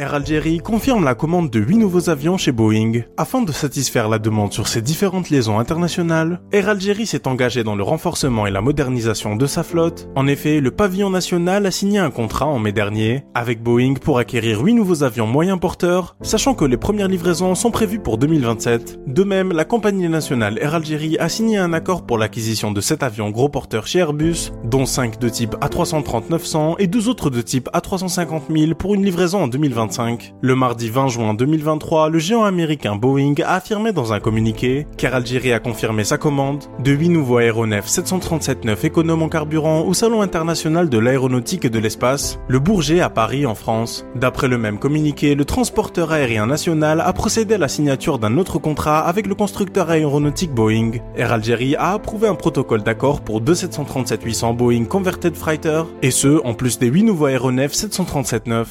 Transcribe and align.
Air 0.00 0.14
Algérie 0.14 0.58
confirme 0.58 1.02
la 1.02 1.16
commande 1.16 1.50
de 1.50 1.58
8 1.58 1.76
nouveaux 1.76 2.08
avions 2.08 2.36
chez 2.36 2.52
Boeing. 2.52 3.00
Afin 3.16 3.42
de 3.42 3.50
satisfaire 3.50 4.08
la 4.08 4.20
demande 4.20 4.52
sur 4.52 4.68
ces 4.68 4.80
différentes 4.80 5.28
liaisons 5.28 5.58
internationales, 5.58 6.40
Air 6.52 6.68
Algérie 6.68 7.04
s'est 7.04 7.26
engagé 7.26 7.64
dans 7.64 7.74
le 7.74 7.82
renforcement 7.82 8.46
et 8.46 8.52
la 8.52 8.60
modernisation 8.60 9.34
de 9.34 9.44
sa 9.46 9.64
flotte. 9.64 10.08
En 10.14 10.28
effet, 10.28 10.60
le 10.60 10.70
pavillon 10.70 11.10
national 11.10 11.66
a 11.66 11.72
signé 11.72 11.98
un 11.98 12.12
contrat 12.12 12.46
en 12.46 12.60
mai 12.60 12.70
dernier 12.70 13.24
avec 13.34 13.60
Boeing 13.60 13.94
pour 13.94 14.20
acquérir 14.20 14.60
8 14.60 14.74
nouveaux 14.74 15.02
avions 15.02 15.26
moyens 15.26 15.58
porteurs, 15.58 16.14
sachant 16.22 16.54
que 16.54 16.64
les 16.64 16.76
premières 16.76 17.08
livraisons 17.08 17.56
sont 17.56 17.72
prévues 17.72 17.98
pour 17.98 18.18
2027. 18.18 19.00
De 19.08 19.24
même, 19.24 19.52
la 19.52 19.64
compagnie 19.64 20.08
nationale 20.08 20.60
Air 20.60 20.76
Algérie 20.76 21.18
a 21.18 21.28
signé 21.28 21.58
un 21.58 21.72
accord 21.72 22.06
pour 22.06 22.18
l'acquisition 22.18 22.70
de 22.70 22.80
7 22.80 23.02
avions 23.02 23.30
gros 23.30 23.48
porteurs 23.48 23.88
chez 23.88 23.98
Airbus, 23.98 24.52
dont 24.62 24.86
5 24.86 25.18
de 25.18 25.28
type 25.28 25.56
A330-900 25.56 26.76
et 26.78 26.86
2 26.86 27.08
autres 27.08 27.30
de 27.30 27.40
type 27.40 27.68
A350 27.74 28.42
000 28.56 28.74
pour 28.76 28.94
une 28.94 29.04
livraison 29.04 29.42
en 29.42 29.48
2027. 29.48 29.87
Le 30.42 30.54
mardi 30.54 30.90
20 30.90 31.08
juin 31.08 31.34
2023, 31.34 32.10
le 32.10 32.18
géant 32.18 32.44
américain 32.44 32.96
Boeing 32.96 33.34
a 33.44 33.54
affirmé 33.54 33.92
dans 33.92 34.12
un 34.12 34.20
communiqué 34.20 34.86
qu'Air 34.96 35.14
Algérie 35.14 35.52
a 35.52 35.60
confirmé 35.60 36.04
sa 36.04 36.18
commande 36.18 36.64
de 36.82 36.92
8 36.92 37.08
nouveaux 37.08 37.38
aéronefs 37.38 37.88
737-9 37.88 38.84
économes 38.84 39.22
en 39.22 39.28
carburant 39.28 39.82
au 39.82 39.94
Salon 39.94 40.20
international 40.20 40.88
de 40.88 40.98
l'aéronautique 40.98 41.64
et 41.64 41.70
de 41.70 41.78
l'espace, 41.78 42.38
le 42.48 42.58
Bourget 42.58 43.00
à 43.00 43.08
Paris 43.08 43.46
en 43.46 43.54
France. 43.54 44.04
D'après 44.14 44.48
le 44.48 44.58
même 44.58 44.78
communiqué, 44.78 45.34
le 45.34 45.44
transporteur 45.44 46.12
aérien 46.12 46.46
national 46.46 47.00
a 47.00 47.12
procédé 47.12 47.54
à 47.54 47.58
la 47.58 47.68
signature 47.68 48.18
d'un 48.18 48.36
autre 48.36 48.58
contrat 48.58 49.00
avec 49.00 49.26
le 49.26 49.34
constructeur 49.34 49.90
aéronautique 49.90 50.52
Boeing. 50.52 50.92
Air 51.16 51.32
Algérie 51.32 51.76
a 51.76 51.92
approuvé 51.92 52.28
un 52.28 52.34
protocole 52.34 52.82
d'accord 52.82 53.22
pour 53.22 53.40
deux 53.40 53.54
737-800 53.54 54.54
Boeing 54.54 54.84
Converted 54.84 55.34
Freighter, 55.34 55.82
et 56.02 56.10
ce, 56.10 56.44
en 56.44 56.54
plus 56.54 56.78
des 56.78 56.88
8 56.88 57.04
nouveaux 57.04 57.26
aéronefs 57.26 57.74
737-9. 57.74 58.66